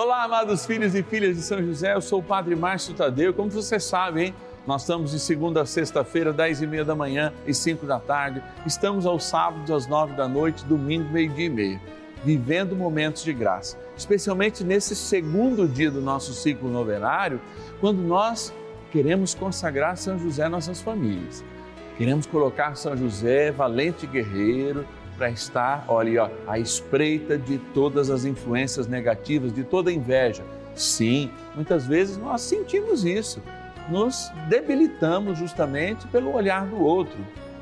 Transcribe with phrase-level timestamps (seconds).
[0.00, 3.34] Olá, amados filhos e filhas de São José, eu sou o Padre Márcio Tadeu.
[3.34, 4.34] Como você sabe, hein?
[4.64, 8.40] Nós estamos de segunda a sexta-feira, dez e meia da manhã e cinco da tarde.
[8.64, 11.80] Estamos aos sábados, às nove da noite, domingo, meio-dia e meia,
[12.24, 13.76] vivendo momentos de graça.
[13.96, 17.40] Especialmente nesse segundo dia do nosso ciclo novenário,
[17.80, 18.54] quando nós
[18.92, 21.44] queremos consagrar São José nossas famílias.
[21.96, 24.86] Queremos colocar São José, valente guerreiro,
[25.18, 30.44] para estar, olha, ó, à espreita de todas as influências negativas, de toda inveja.
[30.76, 33.42] Sim, muitas vezes nós sentimos isso,
[33.88, 37.18] nos debilitamos justamente pelo olhar do outro,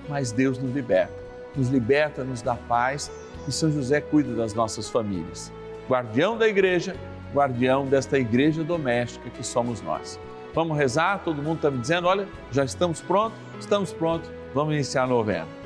[0.07, 1.15] mas Deus nos liberta,
[1.57, 3.11] nos liberta, nos dá paz
[3.49, 5.51] e São José cuida das nossas famílias.
[5.89, 6.95] Guardião da igreja,
[7.33, 10.21] guardião desta igreja doméstica que somos nós.
[10.53, 11.23] Vamos rezar?
[11.25, 13.39] Todo mundo está me dizendo, olha, já estamos prontos?
[13.59, 15.66] Estamos prontos, vamos iniciar a novena.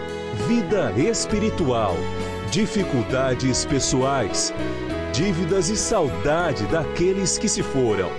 [0.47, 1.95] vida espiritual,
[2.49, 4.51] dificuldades pessoais,
[5.13, 8.09] dívidas e saudade daqueles que se foram.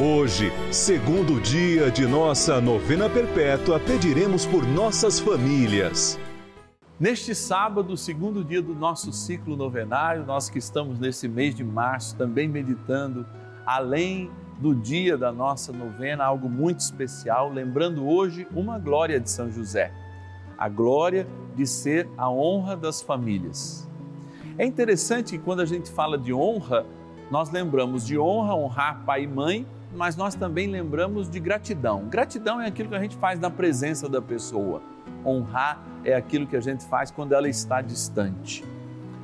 [0.00, 6.18] Hoje, segundo dia de nossa novena perpétua, pediremos por nossas famílias.
[6.98, 12.16] Neste sábado, segundo dia do nosso ciclo novenário, nós que estamos nesse mês de março
[12.16, 13.26] também meditando,
[13.66, 19.52] além do dia da nossa novena, algo muito especial, lembrando hoje uma glória de São
[19.52, 19.92] José
[20.58, 23.88] a glória de ser a honra das famílias.
[24.58, 26.84] É interessante que quando a gente fala de honra,
[27.30, 32.04] nós lembramos de honra, honrar pai e mãe, mas nós também lembramos de gratidão.
[32.06, 34.82] Gratidão é aquilo que a gente faz na presença da pessoa.
[35.24, 38.64] Honrar é aquilo que a gente faz quando ela está distante.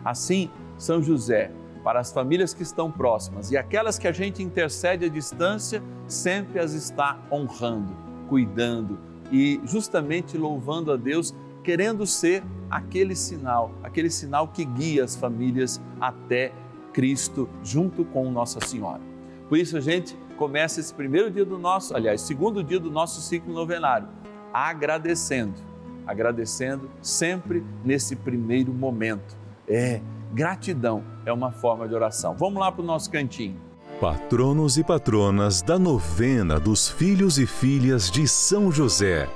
[0.04, 1.50] Assim, São José,
[1.82, 6.58] para as famílias que estão próximas e aquelas que a gente intercede à distância, sempre
[6.58, 7.94] as está honrando,
[8.28, 8.98] cuidando,
[9.30, 15.80] e justamente louvando a Deus, querendo ser aquele sinal, aquele sinal que guia as famílias
[16.00, 16.52] até
[16.92, 19.00] Cristo junto com Nossa Senhora.
[19.48, 23.20] Por isso a gente começa esse primeiro dia do nosso, aliás, segundo dia do nosso
[23.20, 24.08] ciclo novenário,
[24.52, 25.54] agradecendo,
[26.06, 29.36] agradecendo sempre nesse primeiro momento.
[29.66, 30.00] É,
[30.32, 32.34] gratidão é uma forma de oração.
[32.36, 33.63] Vamos lá para o nosso cantinho.
[34.00, 39.28] Patronos e patronas da novena dos filhos e filhas de São José.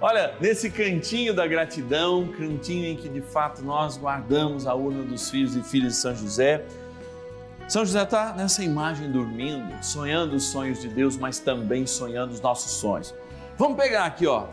[0.00, 5.28] Olha, nesse cantinho da gratidão, cantinho em que de fato nós guardamos a urna dos
[5.28, 6.64] filhos e filhas de São José.
[7.68, 12.40] São José está nessa imagem dormindo, sonhando os sonhos de Deus, mas também sonhando os
[12.40, 13.14] nossos sonhos.
[13.58, 14.46] Vamos pegar aqui, ó,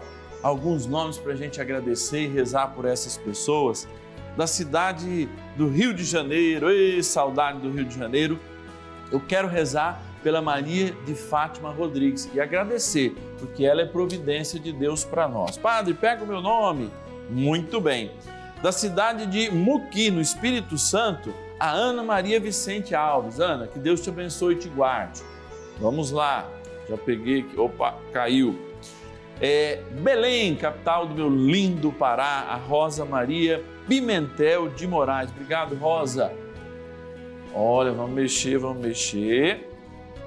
[0.43, 3.87] alguns nomes para a gente agradecer e rezar por essas pessoas
[4.35, 6.69] da cidade do Rio de Janeiro.
[6.69, 8.37] Ei, saudade do Rio de Janeiro
[9.11, 14.71] eu quero rezar pela Maria de Fátima Rodrigues e agradecer, porque ela é providência de
[14.71, 15.57] Deus para nós.
[15.57, 16.89] Padre, pega o meu nome.
[17.29, 18.11] Muito bem.
[18.61, 23.39] Da cidade de Muqui, no Espírito Santo, a Ana Maria Vicente Alves.
[23.39, 25.21] Ana, que Deus te abençoe e te guarde.
[25.79, 26.49] Vamos lá.
[26.89, 27.59] Já peguei aqui.
[27.59, 28.57] Opa, caiu.
[29.41, 35.29] É, Belém, capital do meu lindo Pará, a Rosa Maria Pimentel de Moraes.
[35.31, 36.31] Obrigado, Rosa.
[37.53, 39.69] Olha, vamos mexer, vamos mexer.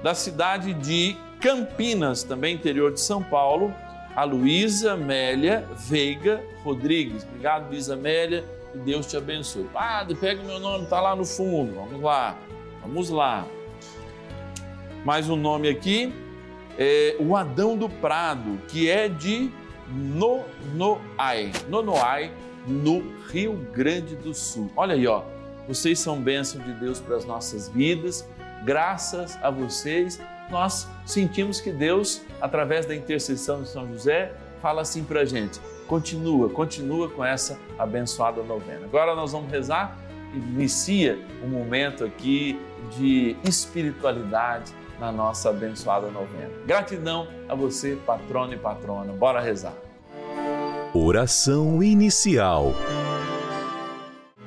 [0.01, 3.73] Da cidade de Campinas, também interior de São Paulo,
[4.15, 7.23] a Luísa Amélia Veiga Rodrigues.
[7.23, 8.43] Obrigado, Luísa Amélia,
[8.73, 9.65] e Deus te abençoe.
[9.65, 11.75] Padre, pega o meu nome, está lá no fundo.
[11.75, 12.37] Vamos lá,
[12.81, 13.45] vamos lá.
[15.05, 16.13] Mais um nome aqui,
[16.77, 19.51] é o Adão do Prado, que é de
[19.89, 22.31] Nonoai, Nonoai,
[22.65, 24.71] no Rio Grande do Sul.
[24.75, 25.23] Olha aí, ó.
[25.67, 28.27] Vocês são bênção de Deus para as nossas vidas.
[28.63, 30.19] Graças a vocês,
[30.49, 35.59] nós sentimos que Deus, através da intercessão de São José, fala assim para a gente:
[35.87, 38.85] continua, continua com essa abençoada novena.
[38.85, 39.97] Agora nós vamos rezar,
[40.33, 42.59] inicia um momento aqui
[42.97, 46.51] de espiritualidade na nossa abençoada novena.
[46.65, 49.13] Gratidão a você, patrono e patrona.
[49.13, 49.75] Bora rezar.
[50.93, 52.73] Oração inicial.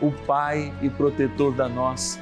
[0.00, 2.20] o Pai e protetor da nossa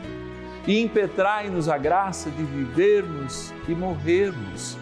[0.67, 4.77] e impetrai-nos a graça de vivermos e morrermos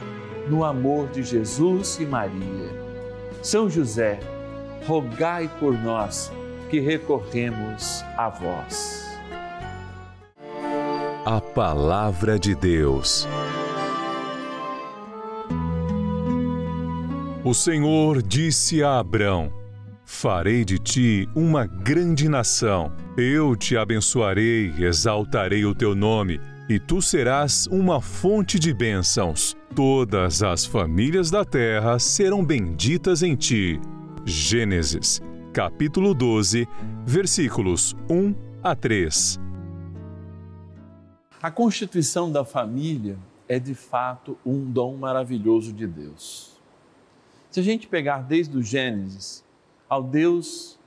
[0.48, 2.84] no amor de Jesus e Maria.
[3.42, 4.18] São José,
[4.86, 6.32] rogai por nós
[6.68, 9.06] que recorremos a vós.
[11.24, 13.28] A Palavra de Deus.
[17.44, 19.52] O Senhor disse a Abrão:
[20.06, 26.38] Farei de ti uma grande nação eu te abençoarei, exaltarei o teu nome,
[26.68, 29.56] e tu serás uma fonte de bênçãos.
[29.74, 33.80] Todas as famílias da terra serão benditas em ti.
[34.26, 36.68] Gênesis, capítulo 12,
[37.06, 39.40] versículos 1 a 3.
[41.42, 43.16] A constituição da família
[43.48, 46.60] é de fato um dom maravilhoso de Deus.
[47.50, 49.45] Se a gente pegar desde o Gênesis
[49.88, 50.78] ao Deus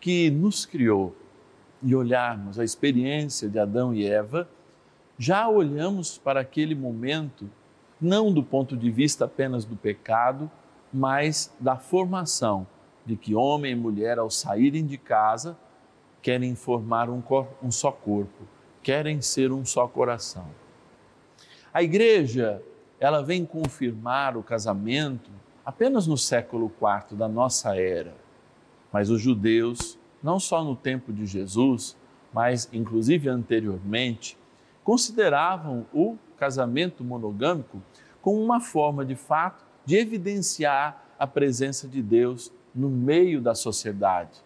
[0.00, 1.14] que nos criou,
[1.82, 4.48] e olharmos a experiência de Adão e Eva,
[5.18, 7.50] já olhamos para aquele momento
[8.00, 10.50] não do ponto de vista apenas do pecado,
[10.92, 12.66] mas da formação
[13.04, 15.56] de que homem e mulher, ao saírem de casa,
[16.22, 17.22] querem formar um,
[17.62, 18.44] um só corpo,
[18.82, 20.46] querem ser um só coração.
[21.72, 22.62] A igreja,
[22.98, 25.30] ela vem confirmar o casamento
[25.64, 28.14] apenas no século IV da nossa era,
[28.92, 31.96] mas os judeus não só no tempo de Jesus,
[32.32, 34.36] mas inclusive anteriormente,
[34.84, 37.82] consideravam o casamento monogâmico
[38.20, 44.38] como uma forma de fato de evidenciar a presença de Deus no meio da sociedade,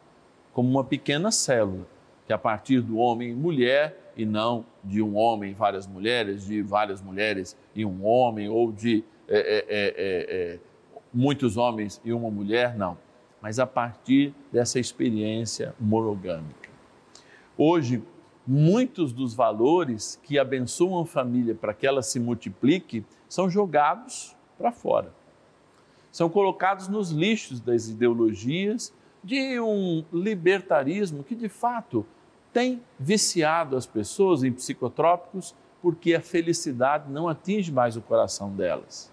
[0.52, 1.86] como uma pequena célula
[2.26, 6.46] que a partir do homem e mulher e não de um homem e várias mulheres,
[6.46, 10.58] de várias mulheres e um homem ou de é, é, é,
[11.12, 12.96] muitos homens e uma mulher, não
[13.44, 16.70] mas a partir dessa experiência monogâmica.
[17.58, 18.02] Hoje,
[18.46, 24.72] muitos dos valores que abençoam a família para que ela se multiplique são jogados para
[24.72, 25.12] fora.
[26.10, 32.06] São colocados nos lixos das ideologias de um libertarismo que, de fato,
[32.50, 39.12] tem viciado as pessoas em psicotrópicos porque a felicidade não atinge mais o coração delas.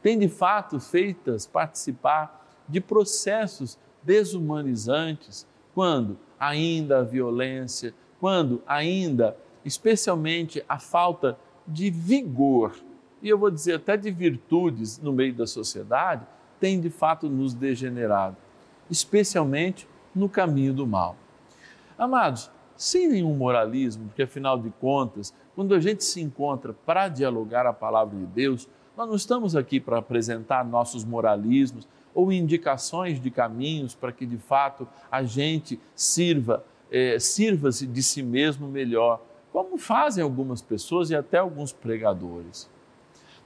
[0.00, 2.39] Tem, de fato, feitas participar
[2.70, 12.74] de processos desumanizantes, quando ainda a violência, quando ainda, especialmente, a falta de vigor,
[13.22, 16.26] e eu vou dizer até de virtudes no meio da sociedade,
[16.58, 18.36] tem de fato nos degenerado,
[18.90, 21.16] especialmente no caminho do mal.
[21.98, 27.66] Amados, sem nenhum moralismo, porque afinal de contas, quando a gente se encontra para dialogar
[27.66, 33.30] a palavra de Deus, nós não estamos aqui para apresentar nossos moralismos ou indicações de
[33.30, 39.78] caminhos para que de fato a gente sirva, eh, sirva-se de si mesmo melhor, como
[39.78, 42.68] fazem algumas pessoas e até alguns pregadores.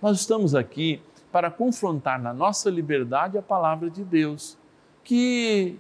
[0.01, 1.01] Nós estamos aqui
[1.33, 4.57] para confrontar na nossa liberdade a palavra de Deus,
[5.03, 5.79] que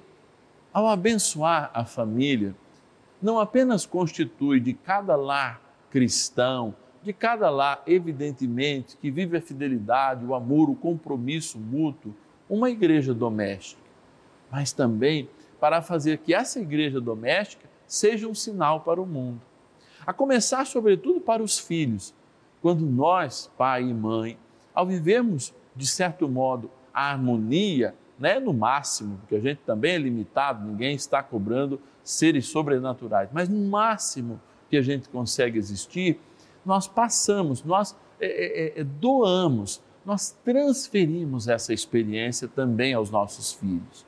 [0.72, 2.54] ao abençoar a família,
[3.22, 5.60] não apenas constitui de cada lar
[5.90, 12.12] cristão, de cada lar, evidentemente, que vive a fidelidade, o amor, o compromisso mútuo,
[12.48, 13.82] uma igreja doméstica,
[14.50, 15.28] mas também
[15.60, 19.40] para fazer que essa igreja doméstica seja um sinal para o mundo.
[20.06, 22.14] A começar, sobretudo, para os filhos.
[22.60, 24.38] Quando nós, pai e mãe,
[24.74, 29.98] ao vivermos, de certo modo, a harmonia, né, no máximo, porque a gente também é
[29.98, 36.20] limitado, ninguém está cobrando seres sobrenaturais, mas no máximo que a gente consegue existir,
[36.64, 44.04] nós passamos, nós é, é, é, doamos, nós transferimos essa experiência também aos nossos filhos.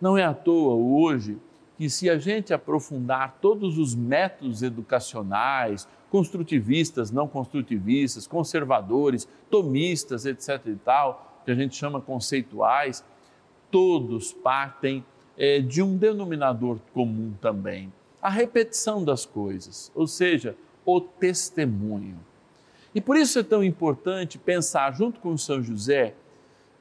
[0.00, 1.38] Não é à toa hoje
[1.78, 10.60] que, se a gente aprofundar todos os métodos educacionais, construtivistas, não construtivistas, conservadores, tomistas, etc.
[10.66, 13.04] e tal, que a gente chama conceituais,
[13.70, 15.04] todos partem
[15.38, 22.18] é, de um denominador comum também: a repetição das coisas, ou seja, o testemunho.
[22.94, 26.14] E por isso é tão importante pensar, junto com São José,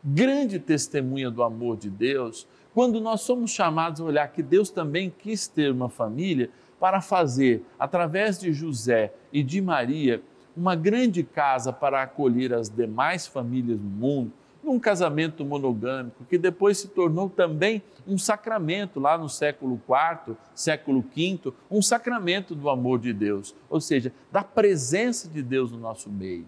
[0.03, 5.09] grande testemunha do amor de Deus, quando nós somos chamados a olhar que Deus também
[5.09, 6.49] quis ter uma família
[6.79, 10.21] para fazer, através de José e de Maria,
[10.55, 16.77] uma grande casa para acolher as demais famílias do mundo, num casamento monogâmico, que depois
[16.77, 22.99] se tornou também um sacramento lá no século IV, século V, um sacramento do amor
[22.99, 26.45] de Deus, ou seja, da presença de Deus no nosso meio.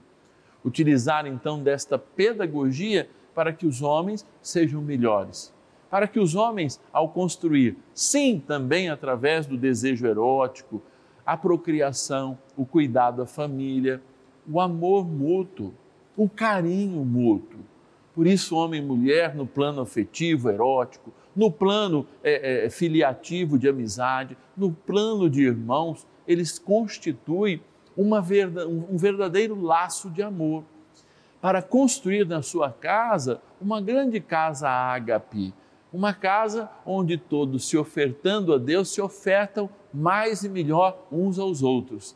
[0.63, 5.53] Utilizar então desta pedagogia para que os homens sejam melhores,
[5.89, 10.81] para que os homens, ao construir, sim, também através do desejo erótico,
[11.25, 14.01] a procriação, o cuidado da família,
[14.49, 15.73] o amor mútuo,
[16.15, 17.59] o carinho mútuo,
[18.13, 23.67] por isso, homem e mulher, no plano afetivo, erótico, no plano é, é, filiativo de
[23.67, 27.59] amizade, no plano de irmãos, eles constituem
[28.23, 30.63] verda, um verdadeiro laço de amor.
[31.41, 35.53] Para construir na sua casa uma grande casa ágape,
[35.91, 41.61] uma casa onde todos, se ofertando a Deus, se ofertam mais e melhor uns aos
[41.61, 42.15] outros,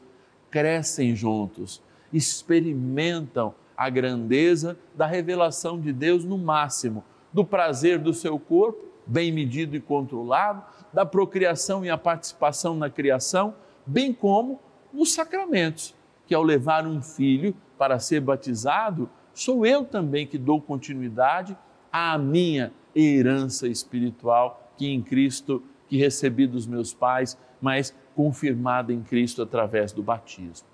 [0.49, 1.81] crescem juntos,
[2.13, 9.31] experimentam a grandeza da revelação de Deus no máximo, do prazer do seu corpo, bem
[9.31, 13.53] medido e controlado, da procriação e a participação na criação,
[13.85, 14.59] bem como
[14.91, 20.59] nos sacramentos, que ao levar um filho para ser batizado, sou eu também que dou
[20.59, 21.55] continuidade
[21.91, 29.01] à minha herança espiritual que em Cristo, que recebi dos meus pais, mas confirmada em
[29.01, 30.67] Cristo através do batismo.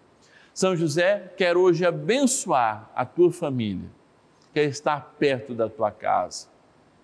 [0.53, 3.89] São José quer hoje abençoar a tua família,
[4.53, 6.47] quer estar perto da tua casa,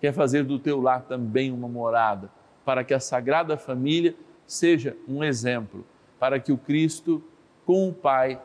[0.00, 2.30] quer fazer do teu lar também uma morada,
[2.64, 4.14] para que a Sagrada Família
[4.46, 5.84] seja um exemplo,
[6.18, 7.20] para que o Cristo,
[7.66, 8.40] com o Pai,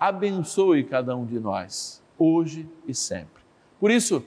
[0.00, 3.42] abençoe cada um de nós, hoje e sempre.
[3.78, 4.24] Por isso,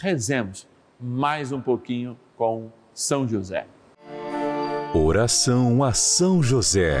[0.00, 0.68] rezemos
[1.00, 3.66] mais um pouquinho com São José.
[4.94, 7.00] Oração a São José.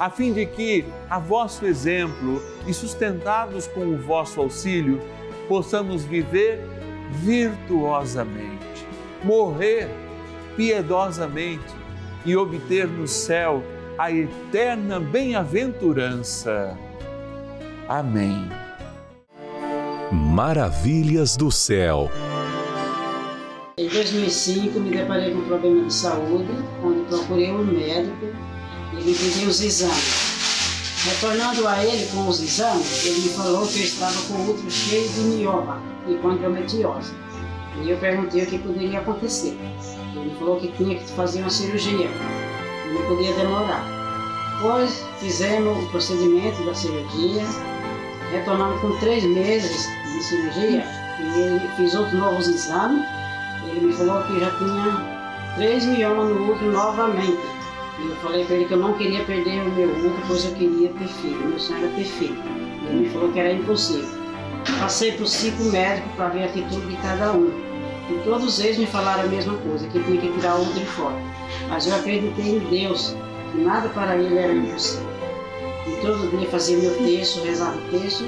[0.00, 4.98] a fim de que, a vosso exemplo e sustentados com o vosso auxílio,
[5.46, 6.64] possamos viver
[7.10, 8.86] virtuosamente,
[9.22, 9.90] morrer
[10.56, 11.74] piedosamente
[12.24, 13.62] e obter no céu
[13.98, 16.78] a eterna bem-aventurança.
[17.86, 18.48] Amém.
[20.10, 22.10] Maravilhas do céu.
[23.76, 26.48] Em 2005 me deparei com um problema de saúde,
[26.82, 28.28] onde procurei um médico
[28.92, 30.30] e me pediu os exames.
[31.04, 34.70] Retornando a ele com os exames, ele me falou que eu estava com o útero
[34.70, 37.12] cheio de mioma e com endometriose.
[37.82, 39.56] E eu perguntei o que poderia acontecer.
[40.14, 42.10] Ele falou que tinha que fazer uma cirurgia
[42.92, 43.84] não podia demorar.
[44.60, 47.44] Pois fizemos o procedimento da cirurgia,
[48.30, 50.84] retornamos com três meses de cirurgia
[51.20, 53.04] e ele fiz outros novos exames.
[53.66, 57.59] Ele me falou que já tinha três miomas no útero novamente.
[58.08, 60.88] Eu falei para ele que eu não queria perder o meu útero, pois eu queria
[60.88, 62.36] ter filho, meu sonho era ter filho.
[62.88, 64.08] Ele me falou que era impossível.
[64.78, 67.50] Passei por cinco médicos para ver a atitude de cada um.
[68.10, 70.86] E todos eles me falaram a mesma coisa, que tinha que tirar o útero de
[70.86, 71.16] fora.
[71.68, 73.14] Mas eu acreditei em Deus,
[73.52, 75.08] que nada para ele era impossível.
[75.86, 78.24] E todo dia fazia meu texto, rezava o texto,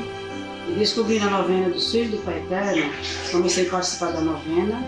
[0.69, 2.93] e descobri na novena dos Filhos do Pai Eterno,
[3.31, 4.83] comecei a participar da novena,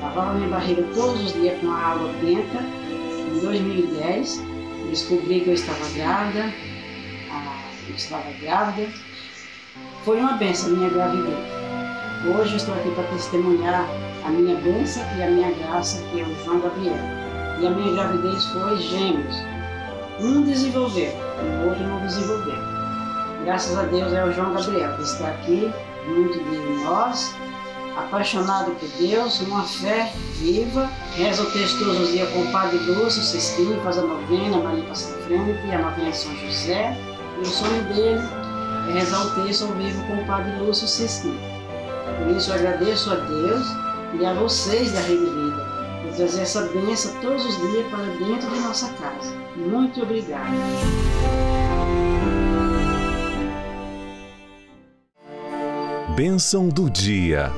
[0.00, 2.77] lavava minha barriga todos os dias com a água benta.
[3.38, 4.42] Em 2010,
[4.90, 6.52] descobri que eu estava grávida,
[7.88, 8.88] eu estava grávida.
[10.04, 11.38] Foi uma benção a minha gravidez.
[12.26, 13.88] Hoje eu estou aqui para testemunhar
[14.24, 16.96] a minha bênção e a minha graça, que é o João Gabriel
[17.60, 19.36] e a minha gravidez foi gêmeos.
[20.18, 22.58] Um desenvolveu, o outro não desenvolveu.
[23.44, 25.72] Graças a Deus é o João Gabriel que está aqui,
[26.08, 27.32] muito de nós,
[28.04, 32.78] apaixonado por Deus, numa fé viva, reza o texto todos os dias com o Padre
[32.78, 36.96] Lúcio, Cestinho, faz a novena, Maria passa frente, e a novena São José.
[37.38, 38.20] E o sonho dele
[38.88, 41.38] é rezar o texto ao vivo com o Padre Lúcio Cestinho.
[42.18, 43.66] Por isso eu agradeço a Deus
[44.18, 45.68] e a vocês da Rede Vida
[46.18, 49.32] trazer essa bênção todos os dias para dentro de nossa casa.
[49.56, 50.50] Muito obrigada.
[56.16, 57.52] Bênção do dia.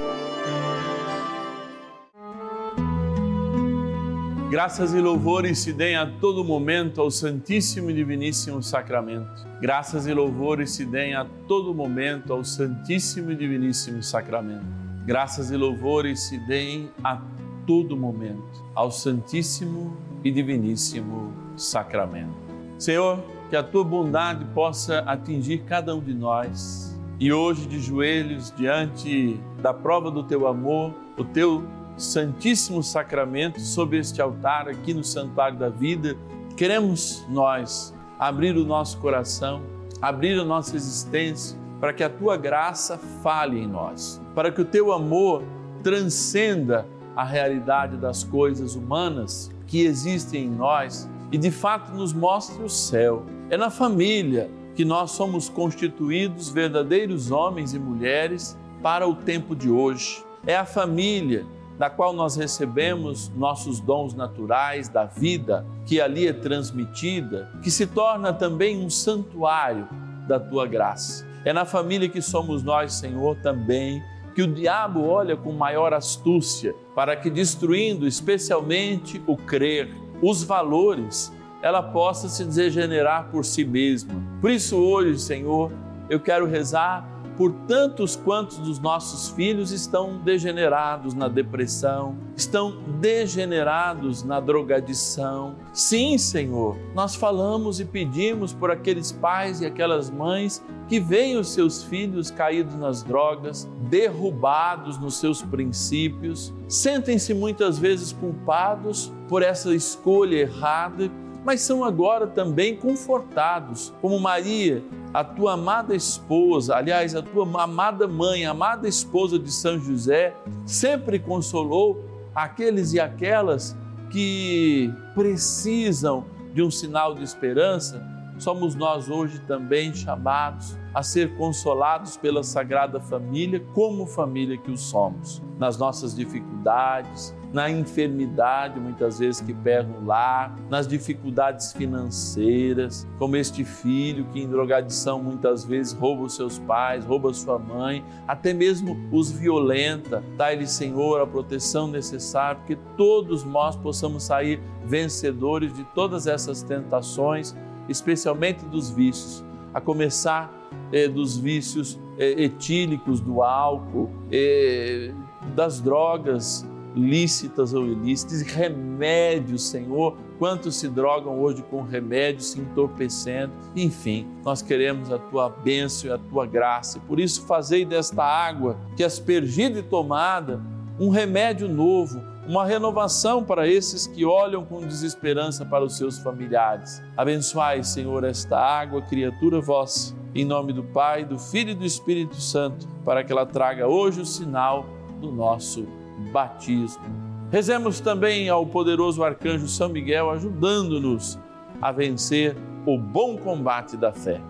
[4.51, 9.47] Graças e louvores se deem a todo momento ao Santíssimo e Diviníssimo Sacramento.
[9.61, 14.67] Graças e louvores se deem a todo momento ao Santíssimo e Diviníssimo Sacramento.
[15.07, 17.23] Graças e louvores se deem a
[17.65, 22.35] todo momento ao Santíssimo e Diviníssimo Sacramento.
[22.77, 28.53] Senhor, que a tua bondade possa atingir cada um de nós e hoje, de joelhos
[28.57, 31.63] diante da prova do teu amor, o teu
[32.01, 36.17] Santíssimo Sacramento sobre este altar aqui no Santuário da Vida,
[36.57, 39.61] queremos nós abrir o nosso coração,
[40.01, 44.65] abrir a nossa existência para que a tua graça fale em nós, para que o
[44.65, 45.43] teu amor
[45.83, 52.63] transcenda a realidade das coisas humanas que existem em nós e de fato nos mostre
[52.63, 53.27] o céu.
[53.51, 59.69] É na família que nós somos constituídos verdadeiros homens e mulheres para o tempo de
[59.69, 60.25] hoje.
[60.47, 61.45] É a família
[61.81, 67.87] da qual nós recebemos nossos dons naturais da vida, que ali é transmitida, que se
[67.87, 69.89] torna também um santuário
[70.29, 71.27] da tua graça.
[71.43, 74.03] É na família que somos nós, Senhor, também
[74.35, 79.89] que o diabo olha com maior astúcia para que, destruindo especialmente o crer,
[80.21, 84.23] os valores, ela possa se degenerar por si mesma.
[84.39, 85.73] Por isso, hoje, Senhor,
[86.11, 87.09] eu quero rezar
[87.41, 95.57] por tantos quantos dos nossos filhos estão degenerados na depressão, estão degenerados na drogadição.
[95.73, 101.49] Sim, Senhor, nós falamos e pedimos por aqueles pais e aquelas mães que veem os
[101.49, 109.75] seus filhos caídos nas drogas, derrubados nos seus princípios, sentem-se muitas vezes culpados por essa
[109.75, 111.11] escolha errada
[111.45, 118.07] mas são agora também confortados, como Maria, a tua amada esposa, aliás, a tua amada
[118.07, 120.35] mãe, amada esposa de São José,
[120.67, 123.77] sempre consolou aqueles e aquelas
[124.11, 128.05] que precisam de um sinal de esperança,
[128.41, 134.77] somos nós hoje também chamados a ser consolados pela Sagrada Família, como família que o
[134.77, 143.07] somos, nas nossas dificuldades, na enfermidade, muitas vezes que pega o lar, nas dificuldades financeiras,
[143.19, 148.05] como este filho que em drogadição muitas vezes rouba os seus pais, rouba sua mãe,
[148.27, 150.23] até mesmo os violenta.
[150.37, 157.55] Dá-lhe, Senhor, a proteção necessária, porque todos nós possamos sair vencedores de todas essas tentações,
[157.91, 160.53] especialmente dos vícios, a começar
[160.93, 165.13] eh, dos vícios eh, etílicos, do álcool, eh,
[165.55, 170.17] das drogas lícitas ou ilícitas, remédios, Senhor.
[170.39, 173.53] Quantos se drogam hoje com remédios, se entorpecendo?
[173.77, 176.99] Enfim, nós queremos a tua bênção e a tua graça.
[177.01, 180.61] Por isso, fazei desta água que aspergida e tomada
[180.99, 187.01] um remédio novo, uma renovação para esses que olham com desesperança para os seus familiares.
[187.17, 192.35] Abençoai, Senhor, esta água, criatura vossa, em nome do Pai, do Filho e do Espírito
[192.35, 194.85] Santo, para que ela traga hoje o sinal
[195.21, 195.87] do nosso
[196.33, 197.05] batismo.
[197.53, 201.39] Rezemos também ao poderoso arcanjo São Miguel, ajudando-nos
[201.81, 204.41] a vencer o bom combate da fé.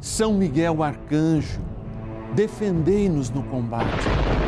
[0.00, 1.60] São Miguel arcanjo,
[2.34, 4.47] defendei-nos no combate.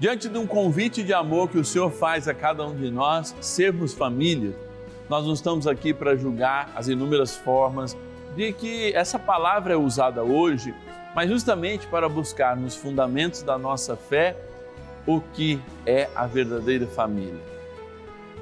[0.00, 3.36] Diante de um convite de amor que o Senhor faz a cada um de nós,
[3.38, 4.56] sermos família,
[5.10, 7.94] nós não estamos aqui para julgar as inúmeras formas
[8.34, 10.74] de que essa palavra é usada hoje,
[11.14, 14.34] mas justamente para buscar nos fundamentos da nossa fé
[15.06, 17.42] o que é a verdadeira família.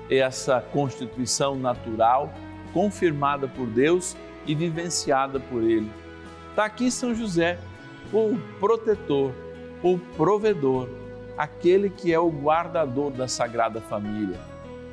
[0.08, 2.32] Essa constituição natural,
[2.72, 4.16] confirmada por Deus
[4.46, 5.90] e vivenciada por Ele.
[6.50, 7.58] Está aqui São José,
[8.12, 9.32] o protetor,
[9.82, 10.88] o provedor,
[11.38, 14.40] aquele que é o guardador da Sagrada Família,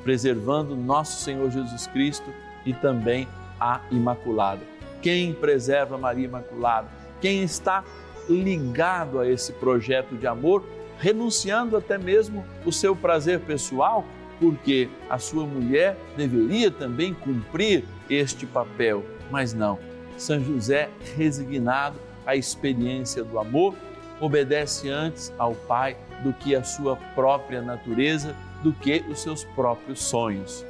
[0.03, 2.31] preservando nosso Senhor Jesus Cristo
[2.63, 3.27] e também
[3.59, 4.61] a Imaculada.
[5.01, 6.87] Quem preserva Maria Imaculada?
[7.19, 7.83] Quem está
[8.29, 10.63] ligado a esse projeto de amor,
[10.99, 14.05] renunciando até mesmo o seu prazer pessoal,
[14.39, 19.79] porque a sua mulher deveria também cumprir este papel, mas não.
[20.17, 23.75] São José, resignado à experiência do amor,
[24.19, 30.01] obedece antes ao Pai do que a sua própria natureza, do que os seus próprios
[30.01, 30.65] sonhos.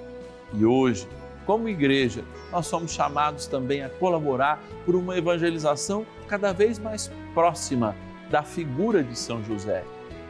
[0.54, 1.08] E hoje,
[1.46, 7.96] como igreja, nós somos chamados também a colaborar por uma evangelização cada vez mais próxima
[8.30, 9.84] da figura de São José.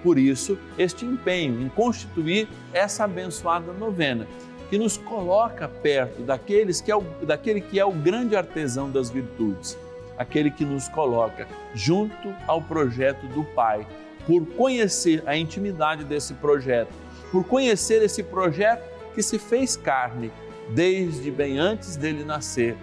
[0.04, 4.28] Por isso, este empenho em constituir essa abençoada novena,
[4.70, 9.10] que nos coloca perto daqueles que é o, daquele que é o grande artesão das
[9.10, 9.78] virtudes,
[10.18, 13.88] aquele que nos coloca junto ao projeto do Pai,
[14.26, 16.94] por conhecer a intimidade desse projeto,
[17.32, 18.84] por conhecer esse projeto
[19.14, 20.32] que se fez carne
[20.70, 22.76] desde bem antes dele nascer,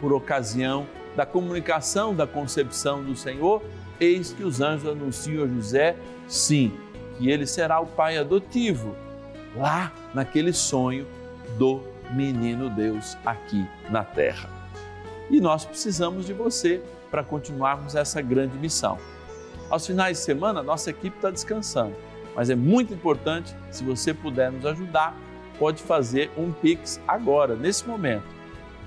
[0.00, 3.62] por ocasião da comunicação da concepção do Senhor,
[4.00, 6.72] eis que os anjos anunciam a José, sim,
[7.18, 8.96] que ele será o pai adotivo,
[9.54, 11.06] lá naquele sonho
[11.58, 14.48] do menino Deus aqui na terra.
[15.28, 18.98] E nós precisamos de você para continuarmos essa grande missão.
[19.70, 21.94] Aos finais de semana, nossa equipe está descansando,
[22.34, 25.16] mas é muito importante, se você puder nos ajudar,
[25.60, 28.24] pode fazer um Pix agora, nesse momento.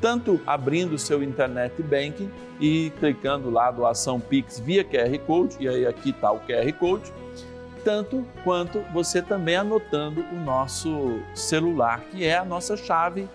[0.02, 5.70] Tanto abrindo o seu internet banking e clicando lá doação Pix via QR Code, e
[5.70, 7.14] aí aqui está o QR Code,
[7.86, 13.30] tanto quanto você também anotando o nosso celular, que é a nossa chave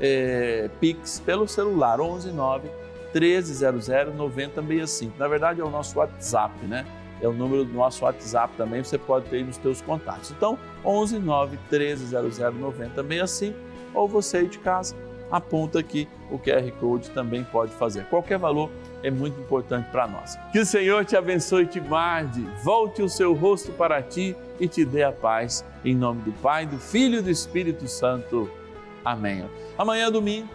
[0.00, 2.81] é, Pix pelo celular, 119
[3.12, 5.18] 1300 9065.
[5.18, 6.86] Na verdade é o nosso WhatsApp, né?
[7.20, 10.32] É o número do nosso WhatsApp também, você pode ter aí nos seus contatos.
[10.32, 13.56] Então, 11 9 1300 9065
[13.94, 14.96] ou você aí de casa
[15.32, 18.04] aponta aqui o QR Code também pode fazer.
[18.06, 18.70] Qualquer valor
[19.02, 20.38] é muito importante para nós.
[20.52, 24.68] Que o Senhor te abençoe e te guarde, volte o seu rosto para ti e
[24.68, 25.64] te dê a paz.
[25.82, 28.50] Em nome do Pai, do Filho e do Espírito Santo.
[29.02, 29.44] Amém.
[29.76, 30.48] Amanhã, domingo,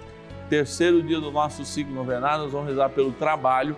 [0.50, 3.76] terceiro dia do nosso ciclo novenário, nós vamos rezar pelo trabalho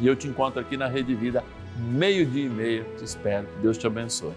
[0.00, 1.44] e eu te encontro aqui na Rede Vida,
[1.76, 2.86] meio-dia e meia.
[2.96, 3.46] Te espero.
[3.60, 4.32] Deus te abençoe.